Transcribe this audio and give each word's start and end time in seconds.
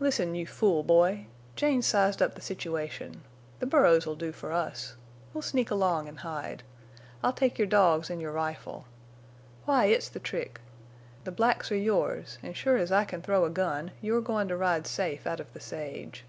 "Listen—you 0.00 0.44
fool 0.44 0.82
boy! 0.82 1.26
Jane's 1.54 1.86
sized 1.86 2.20
up 2.20 2.34
the 2.34 2.40
situation. 2.40 3.22
The 3.60 3.66
burros'll 3.66 4.16
do 4.16 4.32
for 4.32 4.52
us. 4.52 4.96
We'll 5.32 5.42
sneak 5.42 5.70
along 5.70 6.08
an' 6.08 6.16
hide. 6.16 6.64
I'll 7.22 7.32
take 7.32 7.56
your 7.56 7.68
dogs 7.68 8.10
an' 8.10 8.18
your 8.18 8.32
rifle. 8.32 8.86
Why, 9.66 9.84
it's 9.84 10.08
the 10.08 10.18
trick. 10.18 10.60
The 11.22 11.30
blacks 11.30 11.70
are 11.70 11.76
yours, 11.76 12.38
an' 12.42 12.54
sure 12.54 12.76
as 12.76 12.90
I 12.90 13.04
can 13.04 13.22
throw 13.22 13.44
a 13.44 13.50
gun 13.50 13.92
you're 14.02 14.20
goin' 14.20 14.48
to 14.48 14.56
ride 14.56 14.88
safe 14.88 15.24
out 15.28 15.38
of 15.38 15.52
the 15.52 15.60
sage." 15.60 16.24